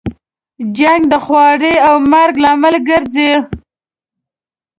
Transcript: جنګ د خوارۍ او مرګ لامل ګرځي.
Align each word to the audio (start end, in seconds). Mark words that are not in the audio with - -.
جنګ 0.77 1.01
د 1.09 1.13
خوارۍ 1.25 1.75
او 1.87 1.95
مرګ 2.11 2.35
لامل 2.43 2.75
ګرځي. 2.87 3.31